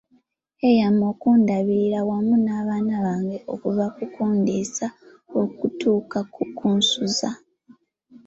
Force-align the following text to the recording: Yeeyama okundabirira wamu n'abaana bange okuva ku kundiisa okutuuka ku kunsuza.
Yeeyama 0.61 1.03
okundabirira 1.13 1.99
wamu 2.09 2.35
n'abaana 2.45 2.93
bange 3.05 3.37
okuva 3.53 3.85
ku 3.95 4.03
kundiisa 4.13 4.87
okutuuka 5.41 6.19
ku 6.33 6.41
kunsuza. 6.57 7.29